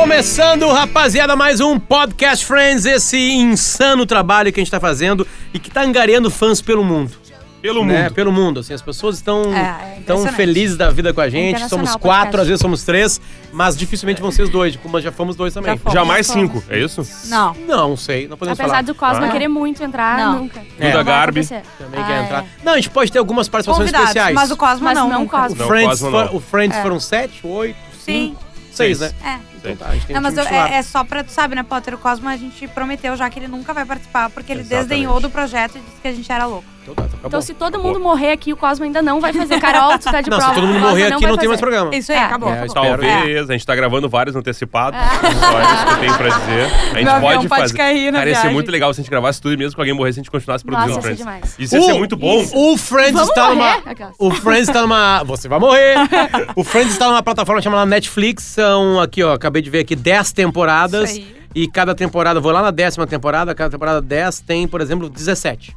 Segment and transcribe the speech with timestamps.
[0.00, 5.58] Começando, rapaziada, mais um Podcast Friends, esse insano trabalho que a gente tá fazendo e
[5.58, 7.12] que tá angariando fãs pelo mundo.
[7.60, 8.04] Pelo né?
[8.04, 8.14] mundo.
[8.14, 11.50] Pelo mundo, assim, as pessoas estão É, é tão felizes da vida com a gente.
[11.50, 12.40] internacional Somos quatro, podcast.
[12.40, 13.20] às vezes somos três,
[13.52, 15.72] mas dificilmente vão ser os dois, como já fomos dois também.
[15.74, 15.92] Já fomos.
[15.92, 17.06] Jamais Já cinco, é isso?
[17.26, 17.54] Não.
[17.68, 18.82] Não sei, não podemos Apesar falar.
[18.82, 19.30] do Cosma Ah.
[19.30, 20.38] querer muito entrar, Não.
[20.40, 20.62] nunca.
[20.78, 20.94] É.
[20.94, 21.44] Não Garbi.
[21.46, 21.62] Também
[22.02, 22.22] Ah, quer é.
[22.22, 22.44] entrar.
[22.64, 24.34] Não, a gente pode ter algumas participações Convidados, especiais.
[24.34, 25.10] mas o Cosmo Mas não.
[25.10, 25.28] não.
[25.28, 25.56] Cosmo.
[25.56, 26.26] O Não, Friends, Cosmo não.
[26.28, 26.82] for- o Friends É.
[26.82, 28.34] foram sete, oito, Sim.
[28.34, 28.42] cinco,
[28.72, 29.12] seis, né?
[29.22, 29.49] É.
[29.62, 31.54] Então tá, a gente tem Não, um mas eu- é, é só pra tu sabe,
[31.54, 31.94] né, Potter?
[31.94, 34.88] O Cosmo a gente prometeu já que ele nunca vai participar, porque ele Exatamente.
[34.88, 36.64] desdenhou do projeto e disse que a gente era louco.
[36.90, 37.28] Então tá, então acabou.
[37.28, 39.60] Então, se todo mundo morrer aqui, o Cosmo ainda não vai fazer.
[39.60, 40.54] Carol, tu tá de não, prova.
[40.54, 41.94] se todo mundo morrer aqui, não tem mais programa.
[41.94, 42.22] Isso aí, É.
[42.22, 42.48] acabou.
[42.50, 42.74] É, acabou.
[42.74, 44.98] Talvez, a gente tá gravando vários antecipados.
[45.00, 46.64] Só isso que eu tenho pra dizer.
[46.64, 47.76] A gente Meu pode pode fazer.
[47.76, 49.80] cair na Cara, ia ser muito legal se a gente gravasse tudo e mesmo que
[49.80, 51.18] alguém morresse, a gente continuasse Nossa, produzindo ser Friends.
[51.18, 51.54] demais.
[51.58, 52.44] Isso ia ser muito bom.
[52.54, 53.54] O Friends Vamos está numa.
[53.76, 54.14] morrer, aquelas.
[54.18, 55.22] O Friends está numa.
[55.24, 55.94] Você vai morrer!
[56.56, 58.42] o Friends está numa plataforma chamada Netflix.
[58.44, 59.34] São aqui, ó.
[59.34, 61.10] Acabei de ver aqui 10 temporadas.
[61.10, 61.40] Isso aí.
[61.54, 65.76] E cada temporada, vou lá na décima temporada, cada temporada 10 tem, por exemplo, 17.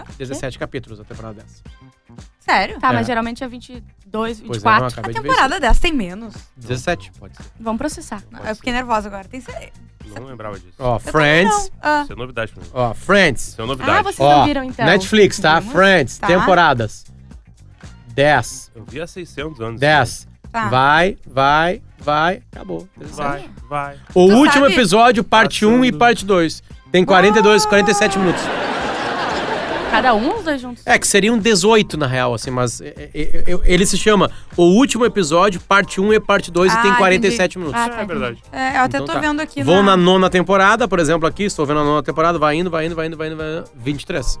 [0.00, 0.04] Hã?
[0.18, 1.62] 17 capítulos a temporada 10.
[2.40, 2.78] Sério?
[2.78, 2.92] Tá, É.
[2.92, 4.86] mas geralmente é 22, Pois é, não, 24.
[4.86, 6.34] acabei A de ver temporada dessa tem menos.
[6.34, 6.48] isso.
[6.56, 7.44] 17, pode ser.
[7.58, 8.22] Vamos processar.
[8.46, 9.24] eu fiquei nervosa agora.
[9.28, 9.72] Tem certeza.
[10.18, 10.74] Não lembrava disso.
[10.78, 11.50] Ó, Eu Friends.
[11.54, 11.70] não.
[11.82, 12.68] Ah, Isso é novidade pra mim.
[12.74, 13.48] Ó, Friends.
[13.48, 14.02] Isso é Ah, novidade.
[14.02, 14.84] vocês Ó, não viram então.
[14.84, 15.58] Netflix, tá?
[15.58, 15.72] Vimos.
[15.74, 16.26] Friends, Tá.
[16.26, 17.04] temporadas.
[18.14, 18.70] 10.
[18.74, 19.80] Eu vi há 600 anos.
[19.80, 20.26] 10.
[20.52, 20.68] Tá.
[20.68, 22.42] Vai, vai, vai.
[22.52, 22.86] Acabou.
[22.96, 23.16] 17.
[23.16, 23.96] Vai, vai.
[24.14, 25.98] O Tu último sabe- episódio, parte 1 e Passando.
[25.98, 26.62] parte 2.
[26.92, 28.42] Tem 42, 47 minutos.
[29.94, 30.82] Cada um ou os dois juntos?
[30.86, 34.30] É, que seriam 18 na real, assim, mas é, é, é, é, ele se chama
[34.56, 37.80] O Último Episódio, parte 1 e parte 2 e Ah, tem 47 minutos.
[37.80, 38.04] Ah, É tá.
[38.04, 38.42] verdade.
[38.52, 39.20] É, eu até Então tô tá.
[39.20, 39.62] vendo aqui.
[39.62, 42.86] Vou na nona temporada, por exemplo, aqui, estou vendo a nona temporada, vai indo, vai
[42.86, 44.38] indo, vai indo, vai indo, vai indo 23.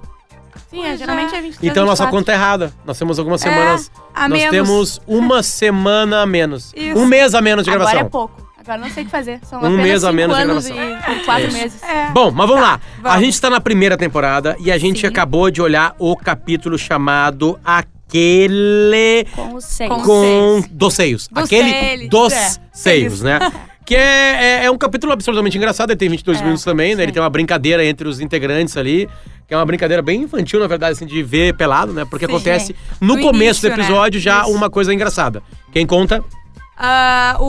[0.70, 1.38] Sim, é, geralmente é.
[1.38, 2.10] é 23, Então nossa 24.
[2.18, 2.72] conta é errada.
[2.84, 3.90] Nós temos algumas É, semanas.
[4.14, 4.50] a nós menos.
[4.50, 6.72] temos uma semana a menos.
[6.76, 6.98] Isso.
[6.98, 8.06] Um mês a menos de Agora gravação.
[8.06, 8.43] é pouco.
[8.66, 9.40] Agora não sei o que fazer.
[9.44, 10.76] São Um apenas mês a menos de gravação.
[10.76, 11.56] e, quatro Isso.
[11.58, 11.82] meses.
[11.82, 12.10] É.
[12.12, 12.74] Bom, mas vamos lá.
[12.74, 13.20] A vamos.
[13.20, 15.06] gente está na primeira temporada e a gente Sim.
[15.06, 19.90] acabou de olhar o capítulo chamado Aquele Com os seis.
[19.90, 21.28] Com- dos seios.
[21.28, 22.50] Dos Aquele seios, dos é.
[22.72, 23.38] seios, né?
[23.84, 27.02] Que é, é, é um capítulo absolutamente engraçado, ele tem 22 É, minutos também, né?
[27.02, 29.06] Ele tem uma brincadeira entre os integrantes ali,
[29.46, 32.06] que é uma brincadeira bem infantil, na verdade, assim, de ver pelado, né?
[32.08, 32.32] Porque Sim.
[32.32, 33.74] acontece no, No começo do início, né?
[33.84, 34.52] episódio já Isso.
[34.52, 35.42] uma coisa engraçada.
[35.70, 36.24] Quem conta?
[36.76, 37.44] Ah, o,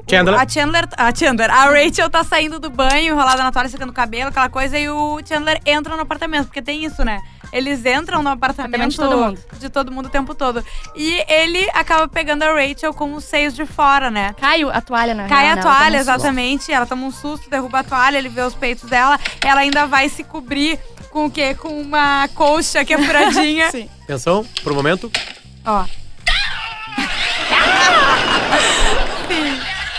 [0.00, 0.40] o- Chandler.
[0.40, 0.88] a Chandler.
[0.96, 1.50] A Chandler.
[1.50, 4.88] A Rachel tá saindo do banho, enrolada na toalha, secando o cabelo, aquela coisa, e
[4.88, 7.20] o Chandler entra no apartamento, porque tem isso, né?
[7.52, 9.40] Eles entram no apartamento Apartamento de todo mundo.
[9.60, 10.64] de todo mundo o tempo todo.
[10.96, 14.34] E ele acaba pegando a Rachel com os seios de fora, né?
[14.40, 15.60] Cai a toalha, na Cai a né?
[15.60, 16.10] Ela toalha, um susto.
[16.10, 16.72] exatamente.
[16.72, 19.20] Ela toma um susto, derruba a toalha, ele vê os peitos dela.
[19.44, 20.80] Ela ainda vai se cobrir
[21.12, 21.54] com o quê?
[21.54, 23.70] Com uma colcha que é furadinha.
[23.72, 23.88] Sim.
[24.02, 25.08] Atenção, pro momento.
[25.64, 25.84] Ó.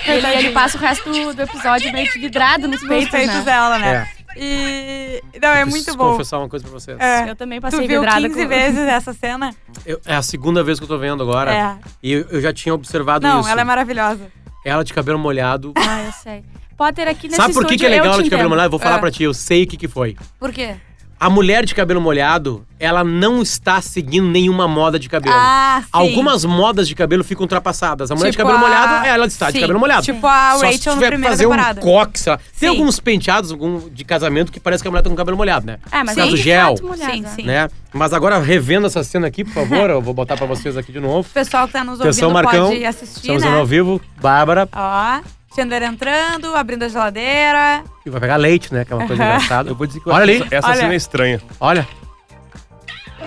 [0.08, 3.36] Ele, ele passa o resto do, do episódio meio que vidrado nos Nos peitos, peitos
[3.38, 3.42] né?
[3.42, 4.08] dela, né?
[4.12, 4.16] É.
[4.38, 5.24] E.
[5.42, 6.12] Não, é muito bom.
[6.12, 7.00] confessar uma coisa pra vocês.
[7.00, 7.30] É.
[7.30, 8.48] Eu também Tu passei viu vidrada 15 com...
[8.48, 9.56] vezes essa cena?
[9.86, 11.54] Eu- é a segunda vez que eu tô vendo agora.
[11.54, 11.78] É.
[12.04, 13.50] E eu, eu já tinha observado Não, isso.
[13.50, 14.28] ela é maravilhosa.
[14.64, 15.74] Ela de cabelo molhado.
[15.78, 16.44] Ah, eu sei.
[16.78, 18.68] Potter aqui nesse Sabe por que, que é legal ela de cabelo molhado?
[18.68, 19.00] Eu vou falar É.
[19.00, 20.18] pra ti, eu sei o que, que foi.
[20.38, 20.76] Por quê?
[21.18, 25.34] A mulher de cabelo molhado, ela não está seguindo nenhuma moda de cabelo.
[25.36, 25.90] Ah, sim.
[25.94, 28.12] Algumas modas de cabelo ficam ultrapassadas.
[28.12, 30.02] A mulher de Tipo cabelo a- molhado, ela está de Sim, cabelo molhado.
[30.04, 31.80] tipo a Só se Rachel na tiver que primeira fazer temporada.
[31.80, 32.38] um coque, sei lá.
[32.38, 32.68] Tem Sim.
[32.68, 35.78] alguns penteados algum, de casamento que parece que a mulher tá com cabelo molhado, né?
[35.92, 37.14] É, mas Por causa do de gel, fato, molhada.
[37.14, 37.44] Sim, sim.
[37.44, 37.70] né?
[37.94, 41.00] Mas agora, revendo essa cena aqui, por favor, eu vou botar pra vocês aqui de
[41.00, 41.22] novo.
[41.30, 42.68] O pessoal que tá nos Atenção, ouvindo Marcão.
[42.72, 43.50] pode assistir, Estamos né?
[43.50, 44.02] vendo ao vivo.
[44.22, 44.68] Bárbara.
[44.76, 45.22] Ó,
[45.56, 47.84] Chandler entrando, abrindo a geladeira.
[48.06, 48.84] E vai pegar leite, né?
[48.84, 49.70] Que é uma coisa engraçada.
[49.70, 50.46] Eu vou dizer que Olha ali.
[50.52, 50.76] essa, Olha.
[50.78, 51.42] cena é estranha.
[51.60, 51.88] Olha.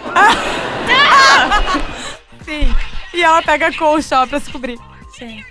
[2.45, 2.75] Sim.
[3.15, 4.79] E ela pega a colcha ó, pra se cobrir.
[5.17, 5.43] Sim.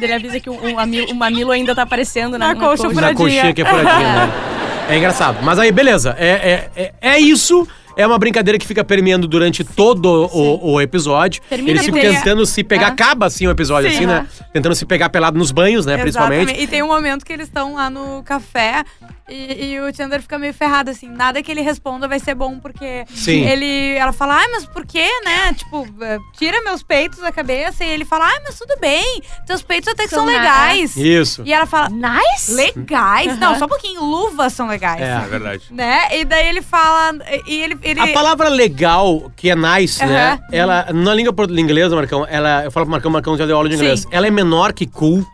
[0.00, 2.94] Ele avisa que o, o, mamilo, o mamilo ainda tá aparecendo na, Na colcha Na
[2.94, 3.16] furadinha.
[3.16, 4.32] coxinha que é furadinha, né?
[4.88, 5.38] É engraçado.
[5.42, 6.14] Mas aí, beleza.
[6.16, 7.66] É, é, é, é isso.
[7.96, 11.40] É uma brincadeira que fica permeando durante todo o, o episódio.
[11.48, 12.88] Termina Eles ficam tentando se pegar.
[12.88, 12.90] É.
[12.90, 13.96] Acaba assim o episódio, Sim.
[13.96, 14.26] assim, né?
[14.52, 15.96] Tentando se pegar pelado nos banhos, né?
[15.96, 16.42] Principalmente.
[16.42, 16.64] Exatamente.
[16.64, 18.84] E tem um momento que eles estão lá no café
[19.28, 21.08] e, e o Chandler fica meio ferrado, assim.
[21.08, 23.44] Nada que ele responda vai ser bom, porque Sim.
[23.44, 23.96] ele.
[23.96, 25.52] Ela fala, ai, mas por quê, né?
[25.54, 27.84] Tipo, eh, tira meus peitos da cabeça.
[27.84, 29.20] E ele fala, ai, mas tudo bem.
[29.44, 30.96] Teus peitos até que são, São legais.
[30.96, 31.42] Isso.
[31.44, 32.52] E ela fala, Nice!
[32.52, 33.36] legais?
[33.38, 34.00] Não, só um pouquinho.
[34.04, 35.00] Luvas são legais.
[35.00, 35.24] É.
[35.24, 35.64] É verdade.
[35.72, 36.20] Né?
[36.20, 37.18] E daí ele fala.
[37.48, 37.78] E ele.
[37.90, 40.32] Ele A palavra legal, que é nice, né?
[40.32, 40.40] Aham.
[40.52, 43.76] Ela, na língua inglesa, Marcão, ela, eu falo pro Marcão, Marcão já deu aula de
[43.76, 43.82] Sim.
[43.82, 44.06] inglês.
[44.10, 45.24] Ela é menor que cool.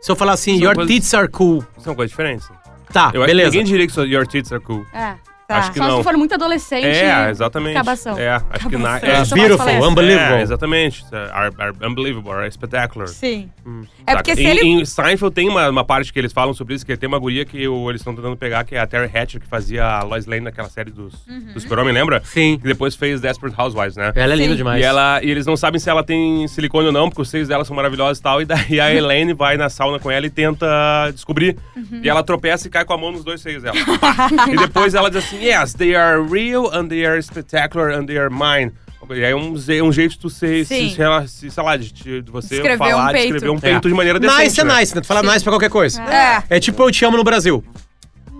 [0.00, 1.64] Se eu falar assim, São your coisas- tits are cool.
[1.78, 2.48] São coisas diferentes.
[2.92, 3.50] Tá, Eu acho beleza.
[3.50, 4.84] que ninguém diria que your tits are cool.
[4.92, 5.14] É.
[5.50, 5.58] Tá.
[5.58, 5.96] Acho que Só não.
[5.98, 6.86] se for muito adolescente.
[6.86, 7.74] É, exatamente.
[7.74, 8.16] Cabação.
[8.16, 10.34] É, acho que na, é, É, beautiful, unbelievable.
[10.36, 11.04] É, exatamente.
[11.32, 13.08] Are, are unbelievable, are spectacular.
[13.08, 13.50] Sim.
[13.66, 14.22] Hum, É saca?
[14.22, 16.86] porque se em, ele- em Seinfeld tem uma, uma parte que eles falam sobre isso,
[16.86, 19.40] que tem uma guria que o- eles estão tentando pegar, que é a Terry Hatcher,
[19.40, 21.52] que fazia a Lois Lane naquela série dos, Uhum.
[21.52, 22.22] do Super-Homem, lembra?
[22.24, 22.56] Sim.
[22.56, 24.12] Que depois fez Desperate Housewives, né?
[24.14, 24.56] Ela é linda Sim.
[24.58, 24.80] demais.
[24.80, 27.48] E, ela, e eles não sabem se ela tem silicone ou não, porque os seios
[27.48, 28.40] dela são maravilhosos e tal.
[28.40, 30.66] E daí a Elaine vai na sauna com ela e tenta
[31.12, 31.56] descobrir.
[31.76, 32.00] Uhum.
[32.04, 33.76] E ela tropeça e cai com a mão nos dois seios dela.
[34.52, 38.18] e depois ela diz assim: Yes, they are real and they are spectacular and they
[38.18, 38.72] are mine.
[39.10, 40.90] E aí é um, ze- um jeito de tu ser, Sim.
[40.90, 43.34] se, se, se, sei lá, de, de você Descrever falar, um de peito.
[43.34, 43.60] escrever um É.
[43.60, 44.42] peito de maneira decente.
[44.44, 44.78] Nice é né?
[44.78, 45.00] nice, né?
[45.00, 46.00] Tu fala nice pra qualquer coisa.
[46.02, 46.42] É.
[46.48, 47.64] É tipo eu te amo no Brasil.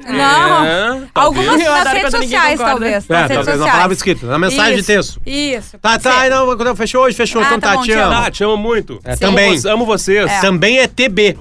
[0.06, 0.64] Não.
[0.64, 2.70] É, Algumas nas redes sociais, concorda.
[2.81, 3.11] talvez.
[3.11, 5.20] É, nas redes talvez na palavra escrita, na mensagem de Isso, texto.
[5.26, 5.79] Isso.
[5.79, 8.14] Tá, tá, não, quando fechou hoje, fechou, Ah, então tá tá, bom, te amo.
[8.14, 8.99] Ah, te amo muito.
[9.05, 9.20] É, Sim.
[9.20, 9.58] também.
[9.58, 10.31] Amo, amo vocês.
[10.31, 10.41] É.
[10.41, 11.37] Também é TB,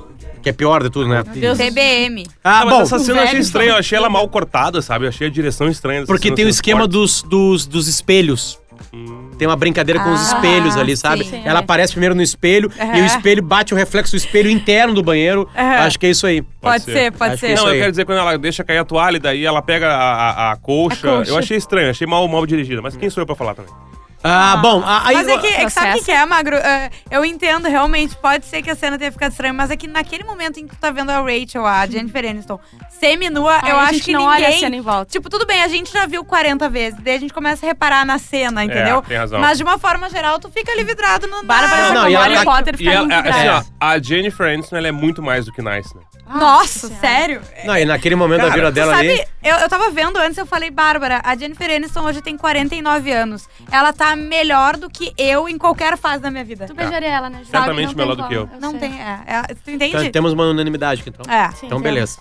[0.50, 1.24] que é pior de tudo, né?
[1.24, 2.26] TBM.
[2.44, 5.06] Ah, mas bom, essa cena eu achei estranha, eu achei ela mal cortada, sabe?
[5.06, 6.02] Eu achei a direção estranha.
[6.02, 8.60] dessa porque cena, tem o assim, esquema dos, dos, dos espelhos.
[9.38, 11.26] Tem uma brincadeira com os Ah, espelhos ali, sabe?
[11.26, 11.42] sim.
[11.46, 13.06] Ela aparece primeiro no espelho e o Aham.
[13.06, 15.48] espelho bate o reflexo do espelho interno do banheiro.
[15.56, 15.86] Aham.
[15.86, 16.42] Acho que é isso aí.
[16.62, 16.92] Pode ser.
[16.94, 17.54] ser, pode Acho que ser.
[17.54, 17.80] isso Não, eu aí.
[17.80, 20.56] quero dizer, quando ela deixa cair a toalha e daí ela pega a, a, a
[20.56, 21.32] colcha, A colcha.
[21.32, 22.82] Eu achei estranho, achei mal, mal dirigida.
[22.82, 23.72] Mas quem sou eu pra falar também?
[24.24, 25.16] Ah, bom, a- aí.
[25.16, 26.56] Mas é que, é que sabe o que é, Magro?
[26.56, 29.88] É, eu entendo, realmente, pode ser que a cena tenha ficado estranha, mas é que
[29.88, 32.60] naquele momento em que tu tá vendo a Rachel, a Jennifer Aniston,
[33.00, 34.46] semi-nua, eu a acho gente que não ninguém...
[34.46, 35.12] olha a cena em volta.
[35.12, 38.06] Tipo, tudo bem, a gente já viu 40 vezes, daí a gente começa a reparar
[38.06, 39.02] na cena, entendeu?
[39.04, 39.40] tem razão.
[39.40, 41.44] Mas de uma forma geral, tu fica ali vidrado no...
[41.44, 44.76] Bárbara Não, não, não, e Harry Potter E fica ela, assim, ó, a Jennifer Aniston,
[44.76, 46.02] ela é muito mais do que nice, né?
[46.28, 47.42] Nossa, sério?
[47.66, 49.26] Não, e naquele momento da vida dela Sabe, ali.
[49.44, 53.50] eu, eu tava vendo antes, eu falei, Bárbara, a Jennifer Aniston hoje tem 49 anos.
[53.72, 56.66] Ela tá melhor do que eu em qualquer fase da minha vida.
[56.66, 57.40] Tu beijaria ela, né?
[57.44, 57.50] Ju?
[57.52, 58.50] Certamente melhor do que eu.
[58.60, 58.80] Não sei.
[58.80, 59.96] tem, é, é, tu entende?
[59.98, 61.32] Então, temos uma unanimidade aqui, então.
[61.34, 61.50] É.
[61.52, 62.18] Sim, Então, beleza.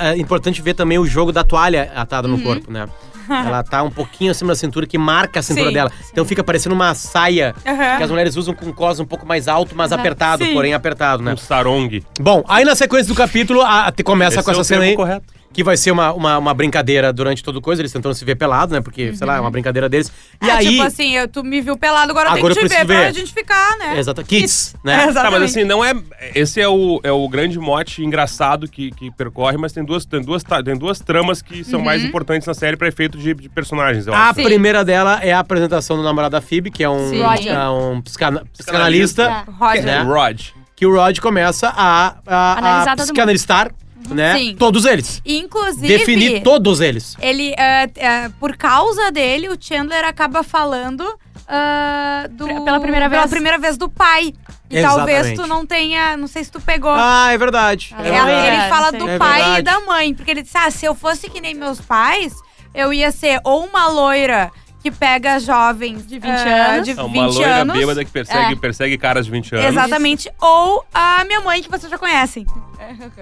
[0.00, 2.36] É, é importante ver também o jogo da toalha atada Uhum.
[2.36, 2.86] no corpo, né?
[3.30, 5.92] Ela tá um pouquinho acima da cintura, que marca a cintura Sim, dela.
[6.10, 7.96] Então fica parecendo uma saia Aham.
[7.98, 10.54] que as mulheres usam com cos um pouco mais alto, mas apertado, Sim.
[10.54, 11.34] porém apertado, né?
[11.34, 12.02] Um sarong.
[12.18, 14.84] Bom, aí na sequência do capítulo, a, te começa Esse com é essa o cena
[14.84, 14.96] aí.
[14.96, 15.26] correto.
[15.52, 18.36] Que vai ser uma, uma, uma brincadeira durante todo o coisa, eles tentando se ver
[18.36, 18.80] pelado, né?
[18.80, 20.12] Porque, sei lá, é uma brincadeira deles.
[20.40, 20.68] E É, aí.
[20.68, 22.86] tipo assim, eu- tu me viu pelado, agora, Agora eu eu tenho que te preciso
[22.86, 23.12] ver, ver.
[23.12, 23.98] pra gente ficar, né?
[23.98, 24.22] Exato.
[24.22, 24.96] Kids, É, né?
[25.04, 25.40] Tá, exatamente.
[25.40, 25.94] mas assim, não é.
[26.34, 30.20] Esse é o, é o grande mote engraçado que, que percorre, mas tem duas, tem,
[30.22, 34.06] duas, tem duas tramas que são mais importantes na série pra efeito de, de personagens,
[34.06, 34.34] eu A acho.
[34.42, 38.44] Primeira dela é a apresentação do namorado da Phoebe, que é um, é um psicana-
[38.52, 39.44] psicanalista.
[39.58, 39.82] Roger.
[39.84, 40.02] né?
[40.02, 40.40] Rod.
[40.76, 43.72] Que o Rod começa a, a, a psicanalistar,
[44.14, 44.36] né?
[44.38, 44.56] Sim.
[44.58, 45.20] Todos eles.
[45.24, 47.16] Inclusive, Definir todos eles.
[47.20, 51.04] ele, é, é, por causa dele, o Chandler acaba falando
[51.46, 53.30] ah, do, Pela- pela primeira pela vez.
[53.30, 54.34] primeira vez do pai.
[54.70, 55.14] E Exatamente.
[55.16, 56.92] talvez tu não tenha, não sei se tu pegou.
[56.94, 57.94] Ah, é verdade.
[57.98, 58.46] É É, verdade.
[58.48, 58.98] ele fala sim.
[58.98, 59.58] do É pai verdade.
[59.60, 60.14] e da mãe.
[60.14, 62.34] Porque ele disse: ah, se eu fosse que nem meus pais,
[62.74, 64.50] eu ia ser ou uma loira
[64.90, 66.84] que pega jovens De 20 ah, anos.
[66.84, 67.76] de É 20 uma loira anos.
[67.78, 68.56] bêbada que persegue, É.
[68.56, 69.66] persegue caras de 20 anos.
[69.66, 70.30] Exatamente.
[70.40, 72.46] Ou a minha mãe, que vocês já conhecem.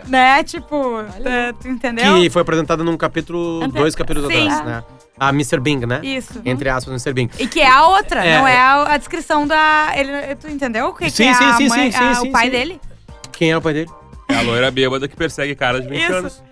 [0.07, 0.43] né?
[0.45, 2.15] Tipo, é, tu entendeu?
[2.21, 4.49] Que foi apresentada num capítulo, Ante- dois capítulos Sim.
[4.49, 4.85] atrás, né?
[5.19, 5.59] A Mr.
[5.61, 6.01] Bing, né?
[6.03, 6.41] Isso.
[6.45, 7.13] Entre aspas, Mr.
[7.15, 7.31] Bing.
[7.39, 8.59] E que é a outra, É, não é é.
[8.61, 9.93] a, a descrição da.
[9.97, 10.89] Ele, tu entendeu?
[10.89, 12.45] O que, Sim, que é sim, a sim, mãe, sim, sim, a- sim, o pai
[12.47, 12.51] sim.
[12.51, 12.81] dele?
[13.33, 13.91] Quem é o pai dele?
[14.29, 16.13] É a loira bêbada que persegue caras de 20 Isso.
[16.15, 16.43] anos.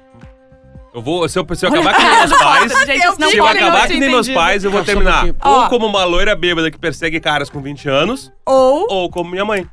[0.94, 3.36] Eu vou, se eu, se eu acabar nem meus pais, Gente, Eu isso não se
[3.36, 4.34] eu pode acabar que nem meus entendido.
[4.40, 5.26] pais, eu vou um terminar.
[5.44, 8.86] Ou como uma loira bêbada que persegue caras com 20 anos, Ou.
[8.88, 9.66] ou como minha mãe.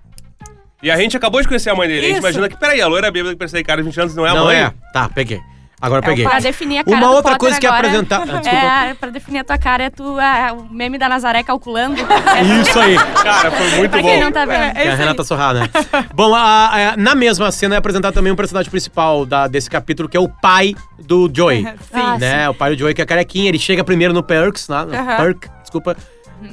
[0.82, 2.00] E a gente acabou de conhecer a mãe dele.
[2.00, 2.26] A gente Isso.
[2.26, 4.34] imagina que, peraí, a loira bêbada que persegue caras de 20 anos não é a
[4.34, 4.58] não mãe?
[4.64, 4.74] é?
[4.92, 5.40] Tá, peguei.
[5.82, 6.24] Agora eu peguei.
[6.26, 8.22] Pra definir a cara Uma do outra Potter coisa que é agora, apresentar.
[8.52, 8.86] Ah.
[8.88, 11.96] É, pra definir a tua cara é tu, ah, o meme da Nazaré calculando.
[12.62, 12.96] Isso aí.
[13.24, 14.08] Cara, foi muito pra bom.
[14.08, 14.78] quem não tá vendo.
[14.78, 14.96] É é a.
[14.96, 15.70] Renata Sorrah, né?
[16.14, 20.08] Bom, a- a- na mesma cena é apresentado também um personagem principal da- desse capítulo,
[20.08, 21.66] que é o pai do Joey.
[21.94, 22.50] Ah, né?
[22.50, 23.50] O pai do Joey, que é carequinha.
[23.50, 25.18] Ele chega primeiro no Perks, lá, no Aham.
[25.18, 25.96] Perk, desculpa.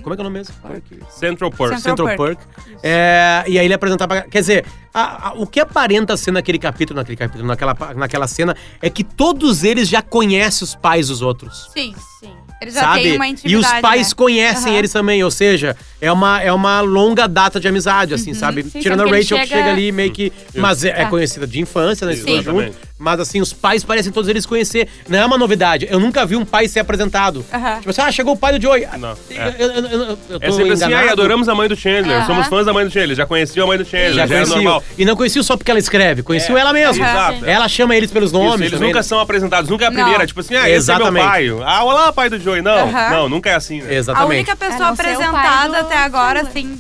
[0.03, 0.55] Como é que é o nome mesmo?
[0.63, 0.85] Perk.
[1.11, 1.75] Central Perk.
[1.81, 2.43] Central Central Perk.
[2.83, 4.23] É, e aí ele apresentar pra.
[4.23, 8.57] Quer dizer, a- a- o que aparenta ser naquele capítulo, naquele capítulo, naquela, naquela cena,
[8.81, 11.69] é que todos eles já conhecem os pais dos outros.
[11.73, 11.95] Sim.
[12.21, 12.33] Sim.
[12.61, 13.03] Ele já sabe?
[13.03, 13.75] tem uma e intimidade.
[13.77, 14.15] os pais né?
[14.17, 14.79] conhecem Aham.
[14.79, 18.65] eles também, ou seja, é uma, é uma longa data de amizade, assim, sabe?
[18.65, 20.33] Sim, Tirando a Rachel, que chega- chega ali meio que.
[20.57, 22.17] Mas é, é conhecida de infância, né?
[22.17, 22.43] Sim.
[22.43, 22.88] Junto.
[22.99, 23.09] Exatamente.
[23.09, 24.89] Mas assim, os pais parecem todos eles conhecer.
[25.09, 25.87] Não é uma novidade.
[25.91, 27.45] Eu nunca vi um pai ser apresentado.
[27.79, 28.87] Tipo assim, ah, chegou o pai do Joey.
[28.99, 29.55] Não, Eu, é.
[29.59, 30.95] eu- eu- eu- eu tô É sempre assim, enganado.
[31.07, 33.67] ai, adoramos a mãe do Chandler, somos fãs da mãe do Chandler, já conheciam a
[33.69, 34.57] mãe do Chandler, Já já, era conheciam.
[34.65, 34.83] normal.
[34.99, 36.61] E não conheciam só porque ela escreve, conheciam É.
[36.61, 37.07] ela mesma.
[37.09, 37.45] Exato.
[37.47, 38.61] Ela chama eles pelos Isso, nomes.
[38.61, 39.03] eles também, nunca né?
[39.05, 40.01] são apresentados, nunca é a Não.
[40.03, 40.27] primeira.
[40.27, 41.25] Tipo assim, ah, esse é meu Exatamente.
[41.27, 41.49] pai.
[41.65, 42.63] Ah, olá, pai do Joey.
[42.63, 43.91] Não, não, nunca é assim, né?
[43.91, 44.31] A Exatamente.
[44.31, 46.79] única pessoa A não ser o pai apresentada do até agora, assim,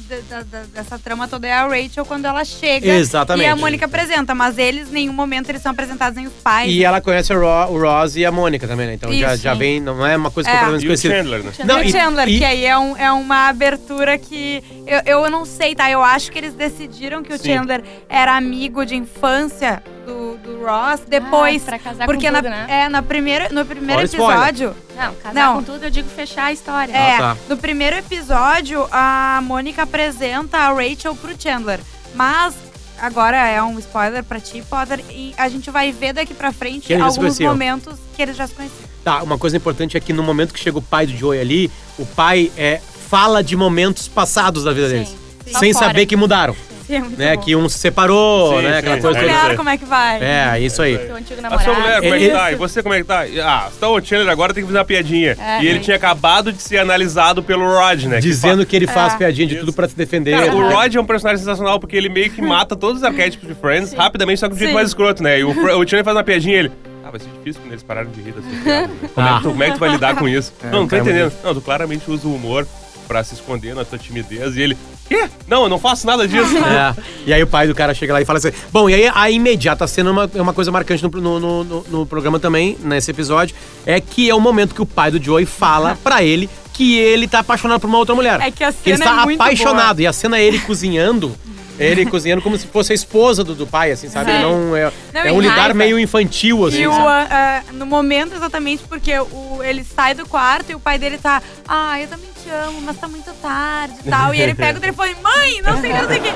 [0.74, 2.86] dessa trama toda é a Rachel quando ela chega.
[2.88, 3.46] Exatamente.
[3.46, 6.70] E a Mônica apresenta, mas eles, em nenhum momento, eles são apresentados fazem os pais.
[6.72, 8.94] E ela conhece o, Ro, o Ross e a Mônica também, né?
[8.94, 9.42] Então já, Isso.
[9.42, 10.52] já vem, não é uma coisa É.
[10.52, 11.14] completamente E o conhecida.
[11.16, 11.52] Chandler, né?
[11.64, 15.30] Não, e o Chandler, e- que aí é, um- é uma abertura que eu, eu
[15.30, 15.90] não sei, tá?
[15.90, 17.54] Eu acho que eles decidiram que o Sim.
[17.56, 21.62] Chandler era amigo de infância do, do Ross depois.
[21.62, 22.66] Ah, pra casar porque com na, tudo, né?
[22.68, 24.36] é, na primeira, no primeiro Olha o spoiler.
[24.48, 24.76] episódio.
[24.96, 25.54] Não, casar Não.
[25.56, 26.92] com tudo, eu digo fechar a história.
[26.96, 27.36] É, tá.
[27.48, 31.80] no primeiro episódio, a Mônica apresenta a Rachel pro Chandler.
[32.14, 32.54] Mas
[33.00, 36.92] agora é um spoiler pra ti, Potter, e a gente vai ver daqui pra frente
[36.94, 37.50] alguns conheciam.
[37.52, 38.88] momentos que eles já se conheciam.
[39.04, 41.70] Tá, uma coisa importante é que no momento que chega o pai do Joey ali,
[41.98, 45.08] o pai é, fala de momentos passados da vida Sim, deles.
[45.46, 45.58] sim.
[45.58, 46.54] Sem saber que mudaram,
[46.88, 47.36] Sim, é muito né?
[47.36, 47.42] bom.
[47.42, 48.72] Que um se separou, Sim, né?
[48.72, 49.02] sim, Aquela sim.
[49.02, 49.56] coisa É toda.
[49.56, 50.20] como é que vai?
[50.22, 50.96] É, isso aí.
[50.98, 51.64] Teu antigo A namorado.
[51.70, 52.52] sua mulher, como é que tá?
[52.52, 53.20] E você, como é que tá?
[53.44, 55.36] Ah, então o Chandler agora tem que fazer uma piadinha.
[55.38, 55.82] É, e ele é.
[55.82, 58.16] tinha acabado de ser analisado pelo Rod, né?
[58.16, 59.18] que Dizendo que ele faz É.
[59.18, 59.60] piadinha de Isso.
[59.66, 60.30] tudo pra se defender.
[60.38, 60.74] Cara, o né?
[60.74, 63.92] Rod é um personagem sensacional porque ele meio que mata todos os arquétipos de Friends
[63.92, 65.38] rapidamente, só que de um jeito mais escroto, né?
[65.40, 65.54] E o, o
[65.86, 66.72] Chandler faz uma piadinha e ele.
[67.04, 68.88] Ah, vai ser difícil quando eles pararem de rir dessa piada.
[69.14, 69.36] Como, é Ah.
[69.36, 70.52] que tu, como é que tu vai lidar com isso?
[70.62, 71.32] É, não, não tô entendendo.
[71.44, 72.66] Não, tu claramente usa o humor
[73.06, 74.56] pra se esconder na tua timidez.
[74.56, 74.76] E ele.
[75.08, 75.28] Quê?
[75.46, 76.54] Não, eu não faço nada disso.
[76.68, 76.94] É.
[77.26, 78.50] E aí o pai do cara chega lá e fala assim.
[78.72, 82.06] Bom, e aí a imediata cena, uma, é uma coisa marcante no, no, no- no-
[82.06, 83.54] programa também, nesse episódio,
[83.86, 87.26] é que é o momento que o pai do Joey fala pra ele que ele
[87.26, 88.40] tá apaixonado por uma outra mulher.
[88.40, 90.00] É que a ele cena está é muito apaixonado.
[90.00, 91.34] E a cena é ele cozinhando.
[91.78, 94.32] Ele cozinhando como se fosse a esposa do, do pai, assim, sabe?
[94.32, 94.42] Sim.
[94.42, 95.74] Não, é, Não, é um lidar raiva.
[95.74, 96.82] meio infantil, assim.
[96.82, 100.80] E o, ah, ah, no momento exatamente porque o, ele sai do quarto e o
[100.80, 104.34] pai dele tá, ah, eu também te amo, mas tá muito tarde e tal.
[104.34, 106.32] e ele pega o telefone, mãe, não sei o que, não sei o que.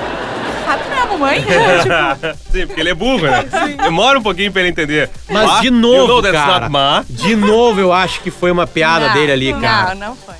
[0.65, 1.41] Sabe que não é a mamãe?
[1.43, 3.43] tipo, Sim, porque ele é burro, né?
[3.81, 5.09] Demora um pouquinho pra ele entender.
[5.29, 6.69] Mas Ma, de you novo, know that's cara.
[7.09, 9.93] De novo, eu acho que foi uma piada Não, dele ali, cara.
[9.95, 10.35] Não, não foi.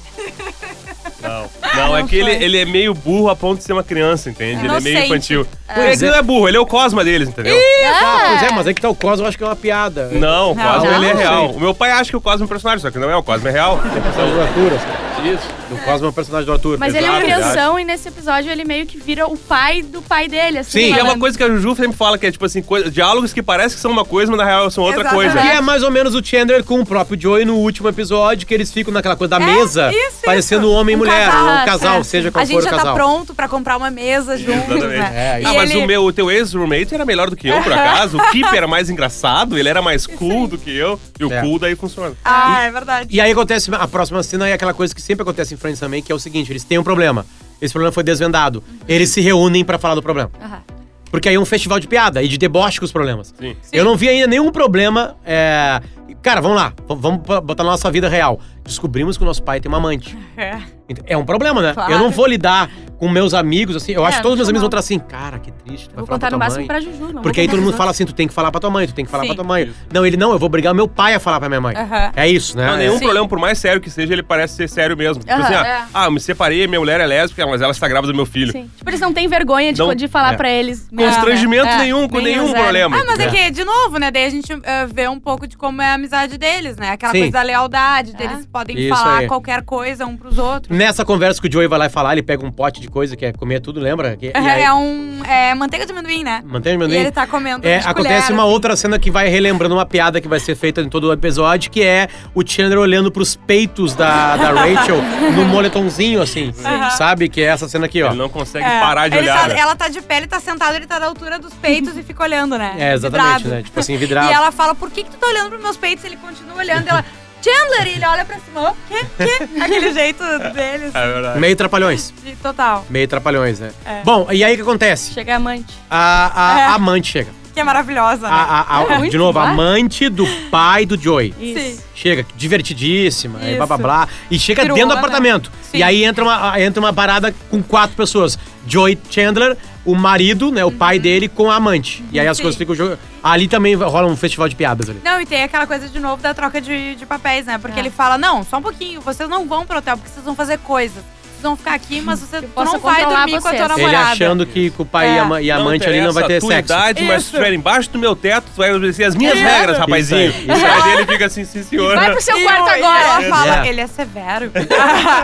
[1.22, 1.46] Não,
[1.76, 4.66] não, é que ele, ele é meio burro a ponto de ser uma criança, entende?
[4.66, 5.06] Ele é meio Inocente.
[5.06, 5.48] infantil.
[5.74, 6.12] Pois Ele é.
[6.14, 7.58] não é burro, ele é o Cosma deles, entendeu?
[7.86, 10.10] Ah, pois é, mas é que tá o Cosmo, eu acho que é uma piada.
[10.12, 10.96] Não, o Cosma Não.
[10.98, 11.20] ele é Não.
[11.20, 11.52] real.
[11.52, 13.24] O meu pai acha que o Cosma é um personagem, só que não é, o
[13.24, 13.78] Cosma é real.
[13.78, 15.13] do Arthur.
[15.24, 15.48] Isso.
[15.72, 16.78] O Cosmo é um personagem do Arthur.
[16.80, 19.82] Mas ele é um Exato, crianção e nesse episódio ele meio que vira o pai
[19.82, 20.72] do pai dele, assim.
[20.72, 20.80] Sim.
[20.80, 21.20] E é uma falando.
[21.20, 23.82] coisa que a Juju sempre fala, que é tipo assim, coisa- diálogos que parecem que
[23.82, 25.32] são uma coisa, mas na real são outra Exatamente.
[25.34, 25.42] coisa.
[25.48, 28.54] Que é mais ou menos o Chandler com o próprio Joey no último episódio, que
[28.54, 30.74] eles ficam naquela coisa da mesa, isso, parecendo isso.
[30.76, 32.04] homem e Um mulher, casal, ou um casal, é.
[32.04, 32.86] seja qual a for gente o já casal.
[32.86, 34.88] tá pronto pra comprar uma mesa Exatamente.
[34.88, 35.12] né?
[35.38, 37.62] É, E Ah, mas ele- o meu, o teu ex-roommate era melhor do que eu,
[37.62, 38.18] por acaso.
[38.18, 41.00] O Keep era mais engraçado, ele era mais cool do que eu.
[41.20, 41.42] E o É.
[41.42, 42.14] cool daí funciona.
[42.24, 43.08] Ah, é verdade.
[43.12, 46.02] E aí acontece, a próxima cena é aquela coisa que sempre acontece em Friends também,
[46.02, 47.26] que é o seguinte, eles têm um problema.
[47.62, 48.64] Esse problema foi desvendado.
[48.88, 50.30] Eles se reúnem pra falar do problema.
[50.42, 50.62] Aham.
[51.10, 53.34] Porque aí é um festival de piada e de deboche com os problemas.
[53.40, 53.56] Sim.
[53.72, 55.16] Eu não vi ainda nenhum problema.
[55.24, 55.80] é,
[56.24, 58.40] Cara, vamos lá, vamos botar na nossa vida real.
[58.64, 60.18] Descobrimos que o nosso pai tem uma amante.
[60.36, 60.58] É.
[61.06, 61.74] É um problema, né?
[61.74, 61.92] Claro.
[61.94, 63.94] Eu não vou lidar com meus amigos, assim.
[63.94, 65.90] Eu É, acho que todos meus amigos vão estar assim, cara, que triste.
[65.90, 66.68] Tu vai Vou falar contar tua no máximo mãe.
[66.68, 67.14] pra Juju.
[67.14, 68.94] Não Porque aí todo mundo fala assim, tu tem que falar pra tua mãe, tu
[68.94, 69.30] tem que falar Sim.
[69.30, 69.72] pra tua mãe.
[69.94, 71.76] Não, ele não, eu vou obrigar meu pai a falar pra minha mãe.
[71.76, 72.12] Aham.
[72.16, 72.68] É isso, né?
[72.68, 72.98] Não, nenhum É.
[72.98, 73.04] Sim.
[73.04, 75.22] problema, por mais sério que seja, ele parece ser sério mesmo.
[75.24, 75.84] Tipo Aham, assim, ah, é.
[75.94, 78.52] ah, eu me separei, minha mulher é lésbica, mas ela está grávida do meu filho.
[78.52, 78.70] Sim.
[78.78, 80.38] Tipo, eles não têm vergonha de, Não- de falar é.
[80.38, 80.88] pra eles.
[80.96, 82.98] Constrangimento É, nenhum, com nenhum, problema.
[82.98, 83.28] Ah, mas é É.
[83.30, 84.12] que, de novo, né?
[84.12, 86.92] Daí a gente eh, vê um pouco de como é a amizade deles, né?
[86.92, 90.76] Aquela coisa da lealdade, deles podem falar qualquer coisa um pros outros.
[90.84, 93.16] Nessa conversa que o Joey vai lá e falar, ele pega um pote de coisa
[93.16, 94.18] que é comer tudo, lembra?
[94.18, 95.22] Que- e aí- É um.
[95.26, 96.44] É manteiga de amendoim, né?
[96.46, 96.98] Mantém o E amendoim?
[97.00, 97.66] ele tá comendo.
[97.66, 98.52] É, de acontece colher, uma assim.
[98.52, 101.72] outra cena que vai relembrando uma piada que vai ser feita em todo o episódio,
[101.72, 104.98] que é o Chandler olhando pros peitos da, da Rachel
[105.36, 106.54] no moletomzinho, assim.
[106.98, 107.30] Sabe?
[107.30, 108.08] Que é essa cena aqui, ó.
[108.10, 109.42] Ele não consegue É, parar de ele olhar.
[109.42, 109.60] tá- né?
[109.60, 112.24] ela tá de pé, ele tá sentado, ele tá da altura dos peitos e fica
[112.24, 112.76] olhando, né?
[112.78, 113.56] É, exatamente, Vidrado.
[113.56, 113.64] né?
[113.64, 114.28] Tipo assim, vidrado.
[114.32, 116.04] E ela fala, por que que tu tá olhando pros meus peitos?
[116.04, 117.06] Ele continua olhando, e ela,
[117.44, 117.88] Chandler!
[117.88, 119.06] E ele olha pra cima, o quê?
[119.18, 119.48] quê?
[119.62, 120.24] Aquele jeito
[120.54, 120.94] deles.
[120.96, 121.40] É verdade.
[121.40, 122.14] Meio trapalhões.
[122.24, 122.86] De- Total.
[122.90, 123.72] Meio trapalhões, né?
[123.86, 124.02] É.
[124.04, 125.14] Bom, e aí o que acontece?
[125.14, 125.74] Chega amante.
[125.90, 126.66] A, a É.
[126.68, 127.32] amante chega.
[127.54, 128.34] Que é maravilhosa, né?
[128.34, 131.36] A, a- a- É de novo, a amante do pai do Joey.
[131.40, 131.60] Isso.
[131.60, 131.80] Sim.
[131.94, 133.58] Chega, divertidíssima, e Isso.
[133.58, 134.08] blá blá blá.
[134.32, 135.00] E chega Pirula, dentro do né?
[135.02, 135.52] apartamento.
[135.62, 135.78] Sim.
[135.78, 140.64] E aí entra uma, entra uma parada com quatro pessoas: Joey Chandler, o marido, né?
[140.64, 142.04] O pai dele, com a amante.
[142.12, 142.52] E aí as Uhum.
[142.52, 142.56] Sim.
[142.56, 142.76] coisas ficam.
[142.76, 145.00] jo- Ali também rola um festival de piadas ali.
[145.04, 147.58] Não, e tem aquela coisa de novo da troca de, de papéis, né?
[147.58, 147.84] Porque É.
[147.84, 150.58] ele fala, não, só um pouquinho, vocês não vão pro hotel, porque vocês vão fazer
[150.60, 150.98] coisas.
[151.24, 153.72] Vocês vão ficar aqui, mas você tu posso não vai dormir com a tua vocês.
[153.72, 154.12] Ele namorada.
[154.12, 155.16] achando que com o pai É.
[155.16, 156.54] e a, e a amante ali não vai ter sexo.
[156.74, 159.44] idade, mas se estiver embaixo do meu teto, tu vai obedecer as minhas Isso.
[159.44, 160.30] regras, rapazinho.
[160.30, 161.96] Isso aí, E isso aí dele fica assim, sim, senhor.
[161.98, 163.04] Vai pro seu E quarto agora.
[163.04, 163.70] ela fala, É.
[163.70, 164.52] ele é severo.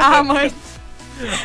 [0.02, 0.52] a mãe.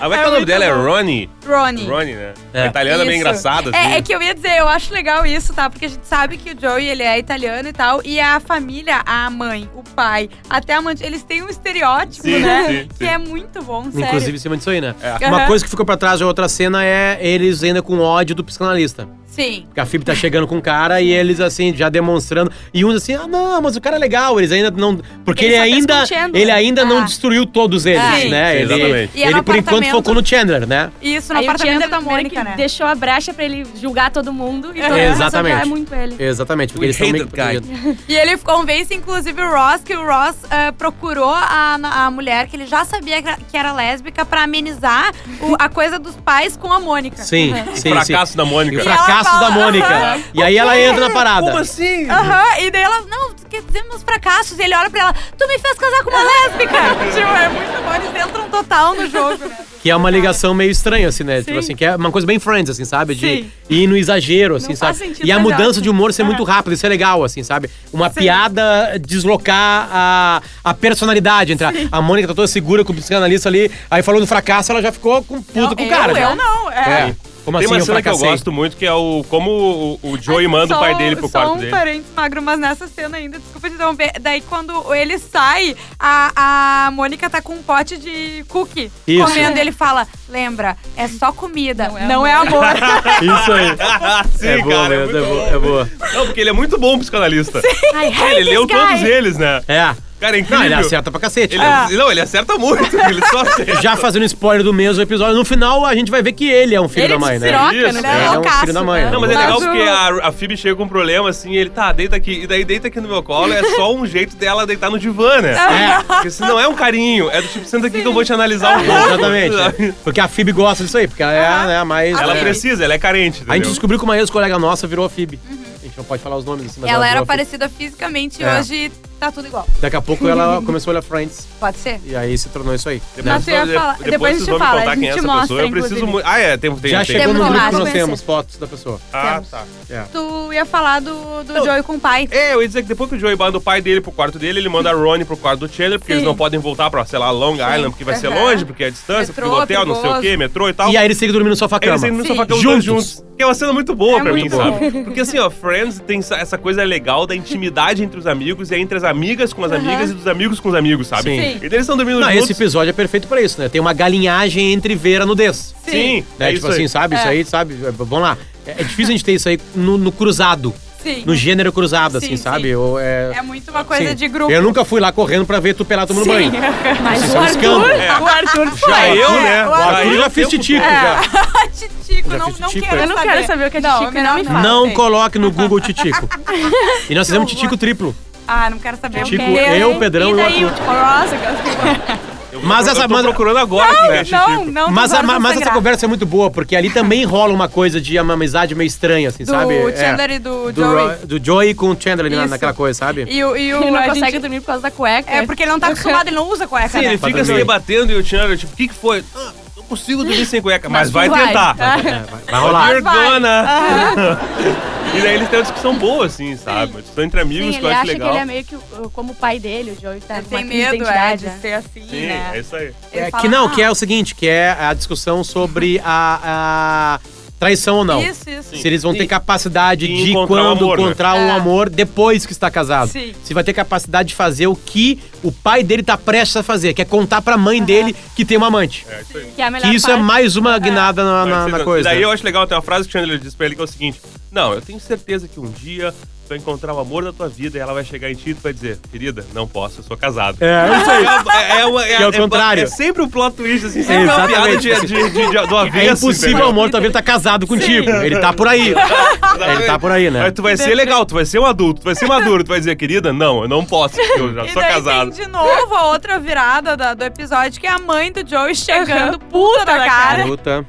[0.01, 0.83] Ah, vai É que o nome dela é bom.
[0.85, 1.31] Ronnie.
[1.47, 1.87] Ronnie.
[1.87, 2.35] Ronnie, né?
[2.53, 2.63] É.
[2.63, 3.79] A italiana é bem engraçada, assim.
[3.79, 5.69] É, é que eu ia dizer, eu acho legal isso, tá?
[5.69, 8.01] Porque a gente sabe que o Joey, ele é italiano e tal.
[8.05, 12.39] E a família, a mãe, o pai, até a mãe, eles têm um estereótipo, Sim,
[12.41, 12.65] né?
[12.67, 13.07] sim, Que sim.
[13.07, 14.07] é muito bom, sério.
[14.07, 14.95] Inclusive em cima disso aí, né?
[15.03, 15.27] É.
[15.29, 15.47] Uma Aham.
[15.47, 19.09] coisa que ficou pra trás da outra cena é eles ainda com ódio do psicanalista.
[19.35, 19.63] Sim.
[19.67, 22.51] Porque a Phoebe tá chegando com o cara e eles, assim, já demonstrando.
[22.73, 24.39] E uns assim, ah, não, mas o cara é legal.
[24.39, 24.99] Eles ainda não.
[25.25, 26.05] Porque ele, Ele ainda.
[26.05, 26.37] o.
[26.37, 27.05] Ele ainda não Ah.
[27.05, 28.29] destruiu todos eles, Sim.
[28.31, 28.51] né?
[28.53, 29.11] Sim, ele, exatamente.
[29.15, 30.91] E ele no por enquanto, focou no Chandler, né?
[31.03, 32.55] Isso, no Aí o apartamento Chandler da Mônica, né?
[32.57, 34.71] deixou a brecha pra ele julgar todo mundo.
[34.75, 35.63] E todo mundo Exatamente.
[35.63, 36.17] a muito ele.
[36.19, 39.95] Exatamente, porque We eles são hate meio que- E ele convence, inclusive, o Ross, que
[39.95, 41.75] o Ross eh, procurou a,
[42.07, 46.15] a mulher que ele já sabia que era- lésbica pra amenizar o- a coisa dos
[46.17, 47.23] pais com a Mônica.
[47.25, 48.37] Sim, O sim, fracasso sim.
[48.39, 48.77] da E Mônica.
[48.77, 50.21] o ela fracasso da Mônica.
[50.33, 51.47] E aí ela entra na parada.
[51.47, 52.09] Como assim?
[52.09, 54.59] Aham, e daí ela, não, que temos fracassos.
[54.59, 56.79] E ele olha pra ela, tu me fez casar com uma lésbica.
[57.15, 59.57] tipo, é muito bom, eles entram total no jogo, né?
[59.83, 61.41] Que é uma ligação meio estranha, assim, né?
[61.41, 61.59] Tipo Sim.
[61.59, 63.15] assim, que é uma coisa bem Friends, assim, sabe?
[63.15, 63.51] De Sim.
[63.69, 64.97] ir no exagero, assim, Não sabe?
[64.99, 66.25] faz sentido, E a mudança de humor ser É.
[66.25, 67.69] muito rápido, isso é legal, assim, sabe?
[67.93, 72.97] Uma piada deslocar a, a personalidade entre a, a Mônica tá toda segura com o
[72.97, 75.91] psicanalista ali, aí falou do fracasso, ela já ficou com puta Não, com o eu,
[75.91, 76.15] cara.
[76.15, 76.31] já.
[76.31, 76.77] eu não, é.
[77.11, 77.17] É.
[77.45, 80.19] Como Tem assim uma cena que eu gosto muito, que é o como o, o
[80.21, 81.71] Joey manda Só o pai um- dele pro só quarto um dele.
[81.71, 84.13] parênteses magro, mas nessa cena ainda, desculpa te interromper.
[84.21, 89.25] Daí quando ele sai, a, a Mônica tá com um pote de cookie Isso.
[89.27, 89.59] comendo.
[89.59, 92.65] Ele fala: lembra, é só comida, não Não é, é amor.
[93.21, 93.77] Isso aí.
[94.39, 95.91] Sim, é boa, cara, é é boa, é boa.
[96.15, 97.61] Não, porque ele é muito bom psicanalista.
[97.95, 99.61] Ai, Ele leu todos eles, né?
[99.69, 99.95] É.
[100.25, 100.59] Cara, é incrível.
[100.59, 101.55] Não, ele acerta pra cacete.
[101.55, 101.87] Ele- Ah.
[101.91, 102.97] Não, ele acerta muito.
[102.97, 103.83] Ele só acerta.
[103.83, 106.81] Já fazendo spoiler do mesmo episódio, no final a gente vai ver que ele é
[106.81, 107.47] um filho Ele da mãe, né?
[107.51, 108.15] despiroca, Isso, né?
[108.17, 109.05] Ele é um loucaço, filho da mãe.
[109.05, 109.11] né?
[109.11, 111.51] Não, mas é Mas legal o- porque a, a Phoebe chega com um problema assim,
[111.53, 112.41] e ele tá, deita aqui.
[112.43, 115.41] E daí deita aqui no meu colo, é só um jeito dela deitar no divã,
[115.41, 115.53] né?
[115.53, 116.03] É.
[116.03, 118.33] Porque isso não é um carinho, é do tipo, senta aqui que eu vou te
[118.33, 119.01] analisar um pouco.
[119.09, 119.57] Exatamente.
[119.57, 119.93] é.
[120.03, 122.19] Porque a Phoebe gosta disso aí, porque ela é a né, mais.
[122.19, 122.41] Ela é.
[122.41, 123.39] precisa, ela é carente.
[123.39, 123.71] A gente entendeu?
[123.71, 125.39] descobriu que uma ex-colega nossa virou a Phoebe.
[125.83, 127.39] A gente não pode falar os nomes assim, mas Ela era virou a Phoebe.
[127.45, 128.59] parecida fisicamente e É.
[128.59, 128.93] hoje
[129.27, 129.67] tá tudo igual.
[129.81, 131.47] Daqui a pouco ela começou a olhar Friends.
[131.61, 132.01] Pode ser?
[132.07, 133.01] E aí se tornou isso aí.
[133.17, 134.97] Depois, Mas eu ia falar- depois, depois a vocês gente vão me fala, contar a
[134.97, 135.61] quem é gente essa mostra, pessoa.
[135.63, 136.13] Eu preciso inclusive.
[136.13, 136.27] muito.
[136.27, 137.07] Ah, é, tem, tem, Já tem.
[137.07, 137.85] chegou Temos no grupo que imagens.
[137.85, 139.01] nós temos fotos da pessoa.
[139.13, 139.49] Ah, Temos.
[139.51, 139.65] tá.
[139.91, 140.03] É.
[140.13, 142.29] Tu ia falar do, do Joey com o pai.
[142.31, 144.39] É, eu ia dizer que depois que o Joey manda o pai dele pro quarto
[144.39, 146.19] dele, ele manda a Ronnie pro quarto do Chandler, porque Sim.
[146.19, 148.41] eles não podem voltar pra, sei lá, Long Island, porque vai ser Aham.
[148.41, 150.23] longe, porque é a distância, Metrô, porque o hotel, não sei o perigoso.
[150.23, 150.91] quê, metrô e tal.
[150.91, 151.93] E aí eles seguem dormindo no sofá-cama.
[151.93, 152.29] Eles ainda no Sim.
[152.29, 152.85] sofá cama Juntos.
[152.85, 153.25] juntos.
[153.37, 154.91] Que é uma cena muito boa É pra mim, muito sabe?
[155.03, 158.77] Porque assim, ó, Friends tem essa- essa coisa legal da intimidade entre os amigos e
[158.77, 161.23] entre as amigas com as amigas e dos amigos com os amigos, sabe?
[161.31, 161.41] Sim.
[161.41, 161.51] Sim.
[161.57, 162.45] Então eles estão dormindo Não, juntos.
[162.51, 163.69] esse episódio é perfeito pra isso, né?
[163.69, 165.75] Tem uma galinhagem entre ver a nudez.
[165.87, 166.47] Sim, Né?
[166.51, 166.73] é tipo isso aí.
[166.73, 167.15] assim, sabe?
[167.17, 167.31] Isso É.
[167.31, 167.75] aí, sabe?
[167.97, 168.37] Vamos lá.
[168.67, 170.75] É, é difícil a gente ter isso aí no, no cruzado.
[171.03, 171.23] Sim.
[171.27, 172.43] No gênero cruzado, Sim, assim, sim.
[172.43, 172.75] sabe?
[172.75, 173.33] Ou é...
[173.37, 174.15] É muito uma coisa Sim.
[174.15, 174.51] de grupo.
[174.51, 176.51] Eu nunca fui lá correndo pra ver tu pelado tomando banho.
[177.05, 177.85] Mas Isso o é um escândalo.
[177.85, 178.91] Arthur, o Arthur foi.
[178.91, 179.67] Já eu, É, né?
[179.67, 181.21] o O Já Arthur eu já fiz titico, já.
[181.75, 183.05] Titico, Já não, não titico, quero é.
[183.05, 184.51] Eu não quero saber o que é Não, titico, não me não.
[184.53, 184.63] fala.
[184.63, 184.95] Não Sim.
[184.95, 186.27] coloque no Google titico.
[187.11, 188.17] E nós fizemos titico triplo.
[188.47, 189.23] Ah, não quero saber.
[189.25, 189.61] Titico, o quê?
[189.81, 190.75] eu, o Pedrão e o e daí, Arthur.
[190.77, 192.19] tipo, aquelas-
[192.53, 194.65] Eu, Mas eu essa- tô mas- procurando agora é Não, Chichico.
[194.71, 195.75] não, Mas, não a- mas essa sangrar.
[195.75, 199.29] conversa é muito boa, porque ali também rola uma coisa de uma amizade meio estranha,
[199.29, 199.75] assim, Do sabe?
[199.97, 200.35] Chandler É.
[200.35, 201.07] e do Do, Joey.
[201.21, 203.27] Ro- do Joey com o Chandler ali na- naquela coisa, sabe?
[203.29, 205.31] E o, e o Ele não consegue gente- dormir por causa da cueca.
[205.33, 207.05] É porque ele não tá acostumado, ele não usa cueca, Sim, né?
[207.07, 209.25] ele fica se debatendo e o Chandler, tipo, o que que foi?
[209.35, 209.64] Ah, não
[209.97, 210.89] consigo dormir sem cueca.
[210.89, 211.47] Mas, Mas vai, vai.
[211.47, 211.77] tentar.
[211.79, 212.87] É, vai, vai rolar.
[212.91, 213.25] You're Vai.
[213.31, 214.41] gonna.
[215.15, 216.93] e daí eles têm uma discussão boa, assim, sabe?
[216.93, 218.29] Uma discussão entre amigos Sim, que eu acho acha legal.
[218.29, 220.55] que ele é meio que o- como o pai dele, o Joey tá Ele com
[220.55, 221.41] uma tem crise de medo, é, identidade.
[221.41, 221.59] de né?
[221.61, 222.51] ser assim, Sim, né?
[222.55, 222.93] é isso aí.
[223.13, 226.01] Ele É, fala, que não, "Ah, que é o seguinte, que é a discussão sobre
[226.05, 227.21] a, a
[227.65, 228.23] traição ou não.
[228.23, 228.77] Isso, isso.
[228.77, 231.05] Se eles vão ter capacidade de encontrar quando amor, né?
[231.05, 231.51] encontrar um É.
[231.51, 233.09] amor depois que está casado.
[233.11, 233.33] Sim.
[233.43, 236.95] Se vai ter capacidade de fazer o que o pai dele tá prestes a fazer,
[236.95, 239.07] que é contar pra mãe dele que tem uma amante.
[239.09, 239.53] É isso aí.
[239.57, 240.25] Que é a melhor Que isso é parte.
[240.25, 242.01] mais uma guinada na, na- ser- na coisa.
[242.09, 243.81] E daí eu acho legal, tem uma frase que o Chandler diz pra ele que
[243.81, 246.15] é o seguinte: Não, eu tenho certeza que um dia
[246.45, 248.55] tu vai encontrar o amor da tua vida e ela vai chegar em ti e
[248.55, 250.59] tu vai dizer, querida, não posso, eu sou casado.
[250.61, 251.27] É, isso aí.
[251.27, 252.83] É, é, uma- é- Que é o é- contrário.
[252.85, 254.81] É sempre um plot twist, assim, sempre uma Exatamente.
[254.89, 256.27] piada de, de, de, de- do avesso.
[256.27, 258.11] É impossível o amor tua vida tá casado contigo.
[258.11, 258.95] Ele tá por aí.
[259.75, 260.43] Ele tá por aí, né?
[260.43, 262.69] Mas tu vai ser legal, tu vai ser um adulto, tu vai ser maduro, tu
[262.69, 265.31] vai dizer, querida, não, eu não posso, eu já E sou daí casado.
[265.33, 268.75] tem de novo a outra virada da- do episódio, que é a mãe do Joey
[268.75, 270.45] chegando puta da da cara.
[270.45, 270.87] Puta.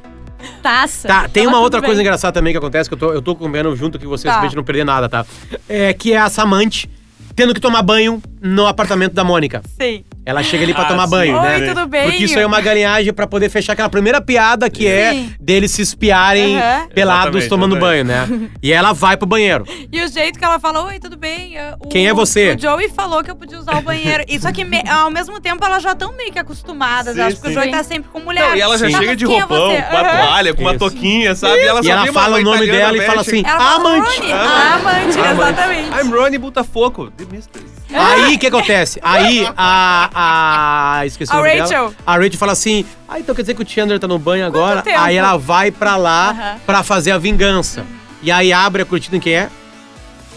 [0.62, 1.08] Taça.
[1.08, 3.76] Tá, tem uma outra coisa engraçada também que acontece, que eu tô, eu tô comendo
[3.76, 4.40] junto com vocês Tá.
[4.40, 5.26] pra gente não perder nada, tá?
[5.70, 6.90] É que é essa amante
[7.36, 9.62] tendo que tomar banho no apartamento da Mônica.
[9.80, 10.04] Sim.
[10.26, 11.12] Ela chega ali pra Ah, tomar sim.
[11.12, 11.68] banho, Oi, né?
[11.68, 12.10] tudo bem?
[12.10, 15.36] Porque isso aí é uma galinhagem pra poder fechar aquela primeira piada que é Sim.
[15.40, 16.58] deles se espiarem
[16.96, 18.28] pelados Exatamente, tomando banho, né?
[18.62, 19.66] E ela vai pro banheiro.
[19.92, 21.56] E o jeito que ela fala, oi, tudo bem?
[21.80, 22.56] O- Quem é você?
[22.56, 24.24] O Joey falou que eu podia usar o banheiro.
[24.28, 27.14] E só que me- ao mesmo tempo elas já estão meio que acostumadas.
[27.14, 27.54] Sim, eu acho que o sim.
[27.56, 28.50] Joey tá sempre com mulher.
[28.50, 28.98] Não, e ela já Sim.
[28.98, 29.82] chega de é roupão, você?
[29.84, 30.80] com a toalha, com uma Isso.
[30.80, 31.58] toquinha, sabe?
[31.64, 33.76] E ela E só ela uma- fala uma o nome dela e fala assim, fala,
[33.76, 34.18] amante.
[34.20, 34.38] Rony, Ah.
[34.38, 35.42] a amante, Amante.
[35.42, 35.90] exatamente.
[36.02, 37.76] I'm Ronnie Butafoco, The Mistress.
[37.94, 39.00] Aí o que acontece?
[39.02, 40.10] Aí a.
[40.16, 41.82] a esqueci A o nome Rachel.
[41.90, 41.96] dela.
[42.08, 44.82] A Rachel fala assim: Ah, então quer dizer que o Chandler tá no banho agora?
[44.82, 44.98] tempo?
[45.00, 46.60] Aí ela vai pra lá Aham.
[46.66, 47.86] pra fazer a vingança.
[48.24, 49.50] E aí abre a cortina em quem é?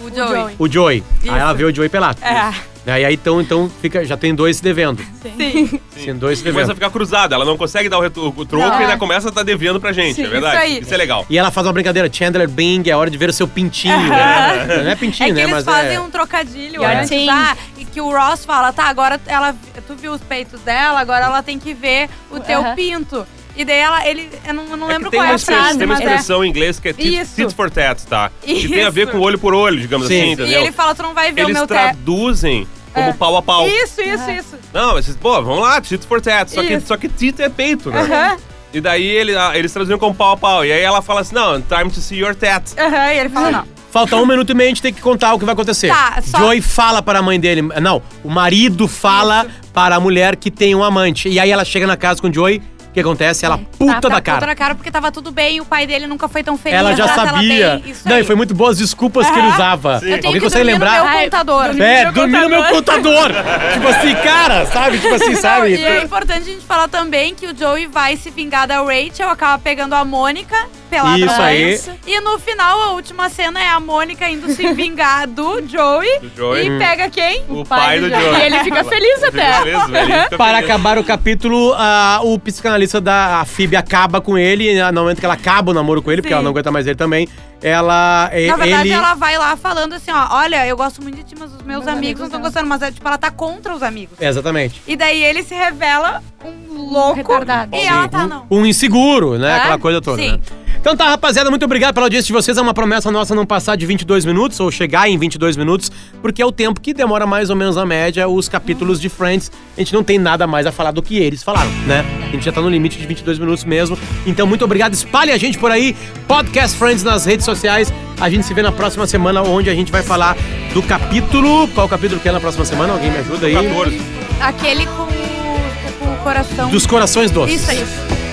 [0.04, 0.28] O Joey.
[0.40, 0.54] Joey.
[0.58, 1.04] O Joey.
[1.22, 1.32] Isso.
[1.32, 2.18] Aí ela vê o Joey pelado.
[2.22, 2.68] É.
[2.90, 5.02] Aí, aí então, então fica, já tem dois se devendo.
[5.22, 5.78] Sim.
[5.94, 6.74] Tem dois se Começa a devendo.
[6.74, 8.80] ficar cruzada, ela não consegue dar o, retu- o troco Não.
[8.80, 10.64] e ainda começa a estar devendo pra gente, Sim, é verdade.
[10.72, 10.94] isso Isso, aí.
[10.94, 11.26] é legal.
[11.28, 13.94] E ela faz uma brincadeira, Chandler Bing, é hora de ver o seu pintinho.
[14.08, 14.82] né?
[14.84, 15.42] Não é pintinho, É que né?
[15.42, 16.00] eles Mas fazem é.
[16.00, 17.56] um trocadilho Your antes, ah,
[17.98, 19.52] que o Ross fala, tá, agora ela,
[19.84, 23.26] tu viu os peitos dela, agora ela tem que ver o teu pinto.
[23.56, 25.78] E daí ela, ele, eu não, eu não É que lembro qual é a frase,
[25.78, 26.04] tem uma mas é.
[26.04, 28.30] expressão em inglês que é tit, for tat, tá?
[28.40, 28.68] Que Isso.
[28.68, 30.14] tem a ver com olho por olho, digamos Sim.
[30.20, 30.60] assim, E entendeu?
[30.60, 31.70] ele fala, tu não vai ver Eles o meu te...
[31.70, 33.12] traduzem como É.
[33.14, 33.66] pau a pau.
[33.66, 34.56] Isso, isso, isso.
[34.72, 36.48] Não, esses, pô, vamos lá, tit for tat.
[36.52, 38.00] Só que, só que tit é peito, né?
[38.00, 38.36] Aham,
[38.72, 40.64] E daí ele, ah, eles traduziam como pau a pau.
[40.64, 42.62] E aí ela fala assim, não, time to see your tat.
[42.78, 43.77] aham, e ele fala, não.
[43.98, 45.88] Falta um minuto e meio, a gente tem que contar o que vai acontecer.
[45.88, 47.62] Tá, só- Joey fala para a mãe dele.
[47.62, 51.28] Não, o marido fala para a mulher que tem um amante.
[51.28, 52.62] E aí ela chega na casa com o Joey.
[52.88, 53.44] O que acontece?
[53.44, 54.46] Ela puta Tá da puta cara.
[54.46, 56.76] na cara porque tava tudo bem, o pai dele nunca foi tão feliz.
[56.78, 57.64] Ela já trata sabia.
[57.66, 58.22] Ela bem, isso Não, aí.
[58.22, 59.94] e foi muito boas desculpas que ele usava.
[59.96, 60.98] Eu tenho Alguém que consegue dormir lembrar?
[60.98, 61.64] no meu computador.
[61.66, 63.30] dormir É, meu dormir no meu computador.
[63.74, 64.98] tipo assim, cara, sabe?
[64.98, 65.74] Tipo assim, Não, sabe?
[65.76, 69.28] e é importante a gente falar também que o Joey vai se vingar da Rachel,
[69.28, 70.56] acaba pegando a Mônica
[70.88, 71.80] pela Isso aí.
[72.06, 76.20] E no final, a última cena é a Mônica indo se vingar do Joey.
[76.20, 76.66] Do Joey.
[76.66, 77.44] E pega quem?
[77.48, 78.40] O pai do Joey.
[78.40, 79.62] E ele fica feliz até.
[79.62, 80.70] Ele fica Para feliz.
[80.70, 84.70] acabar o capítulo, ah, o psicanalista da a Phoebe acaba com ele.
[84.70, 86.34] E no momento que ela acaba o namoro com ele, porque Sim.
[86.34, 87.28] ela não aguenta mais ele também,
[87.62, 88.30] ela.
[88.48, 91.34] Na verdade, ele, ela vai lá falando assim, ó, olha, eu gosto muito de ti,
[91.38, 92.66] mas os meus Meus amigos amigos não estão gostando.
[92.66, 94.20] Mas, é, tipo, ela tá contra os amigos.
[94.20, 94.82] Exatamente.
[94.86, 97.14] E daí ele se revela um louco.
[97.14, 97.76] Retardado.
[97.76, 98.46] E ela tá, não.
[98.50, 99.50] Um inseguro, né?
[99.50, 99.56] É?
[99.56, 100.20] Aquela coisa toda.
[100.20, 100.32] Sim.
[100.32, 100.40] né?
[100.88, 102.56] Então tá, rapaziada, muito obrigado pela audiência de vocês.
[102.56, 106.40] É uma promessa nossa não passar de 22 minutos ou chegar em 22 minutos, porque
[106.40, 109.52] é o tempo que demora mais ou menos a média os capítulos de Friends.
[109.76, 112.02] A gente não tem nada mais a falar do que eles falaram, né?
[112.26, 113.98] A gente já tá no limite de 22 minutos mesmo.
[114.24, 114.94] Então, muito obrigado.
[114.94, 115.94] Espalhe a gente por aí.
[116.26, 117.92] Podcast Friends nas redes sociais.
[118.18, 120.38] A gente se vê na próxima semana, onde a gente vai falar
[120.72, 121.68] do capítulo.
[121.74, 122.94] Qual capítulo que é na próxima semana?
[122.94, 123.52] Alguém me ajuda aí?
[123.52, 124.00] 14.
[124.40, 126.70] Aquele com o, com o coração.
[126.70, 127.60] Dos corações doces.
[127.60, 127.84] Isso aí.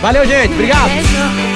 [0.01, 0.53] Valeu, gente.
[0.53, 0.87] Obrigado.
[0.87, 1.54] Beijo.